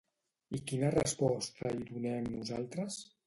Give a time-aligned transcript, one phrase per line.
[0.57, 2.99] I quina resposta hi donem nosaltres?